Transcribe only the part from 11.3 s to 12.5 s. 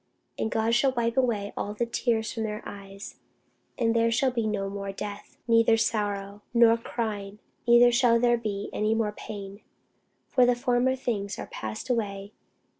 are passed away.